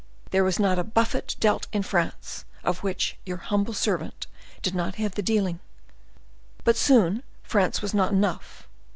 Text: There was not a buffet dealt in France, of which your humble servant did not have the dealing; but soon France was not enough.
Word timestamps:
There 0.31 0.43
was 0.43 0.57
not 0.57 0.79
a 0.79 0.83
buffet 0.83 1.35
dealt 1.39 1.67
in 1.71 1.83
France, 1.83 2.43
of 2.63 2.79
which 2.81 3.17
your 3.23 3.37
humble 3.37 3.75
servant 3.75 4.25
did 4.63 4.73
not 4.73 4.95
have 4.95 5.13
the 5.13 5.21
dealing; 5.21 5.59
but 6.63 6.75
soon 6.75 7.21
France 7.43 7.83
was 7.83 7.93
not 7.93 8.11
enough. 8.11 8.67